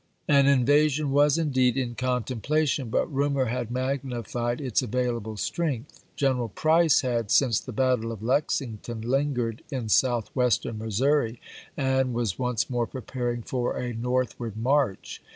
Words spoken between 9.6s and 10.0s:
in